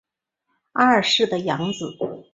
[0.71, 1.95] 二世的养子。